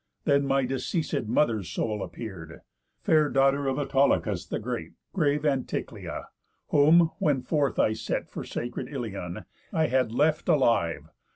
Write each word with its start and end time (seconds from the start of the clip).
Then 0.23 0.47
my 0.47 0.63
deceaséd 0.65 1.27
mother's 1.27 1.69
soul 1.69 2.01
appear'd, 2.01 2.61
Fair 3.03 3.29
daughter 3.29 3.67
of 3.67 3.77
Autolycus 3.77 4.47
the 4.47 4.57
great, 4.57 4.93
Grave 5.13 5.43
Anticlea, 5.45 6.25
whom, 6.69 7.11
when 7.19 7.43
forth 7.43 7.77
I 7.77 7.93
set 7.93 8.27
For 8.27 8.43
sacred 8.43 8.87
Ilion, 8.91 9.45
I 9.71 9.85
had 9.85 10.11
left 10.11 10.49
alive. 10.49 11.11